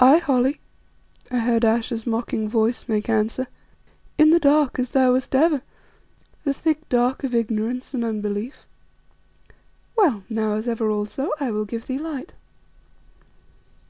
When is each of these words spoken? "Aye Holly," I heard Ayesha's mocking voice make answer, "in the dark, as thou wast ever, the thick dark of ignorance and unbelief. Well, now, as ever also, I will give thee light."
"Aye 0.00 0.16
Holly," 0.20 0.62
I 1.30 1.40
heard 1.40 1.62
Ayesha's 1.62 2.06
mocking 2.06 2.48
voice 2.48 2.88
make 2.88 3.10
answer, 3.10 3.48
"in 4.16 4.30
the 4.30 4.38
dark, 4.38 4.78
as 4.78 4.88
thou 4.88 5.12
wast 5.12 5.34
ever, 5.34 5.60
the 6.42 6.54
thick 6.54 6.88
dark 6.88 7.22
of 7.22 7.34
ignorance 7.34 7.92
and 7.92 8.02
unbelief. 8.02 8.64
Well, 9.94 10.24
now, 10.30 10.54
as 10.54 10.66
ever 10.68 10.90
also, 10.90 11.32
I 11.38 11.50
will 11.50 11.66
give 11.66 11.84
thee 11.86 11.98
light." 11.98 12.32